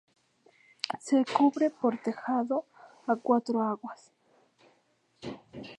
Se 0.99 1.23
cubre 1.25 1.69
por 1.69 1.95
tejado 1.99 2.65
a 3.05 3.15
cuatro 3.17 3.61
aguas. 3.61 4.11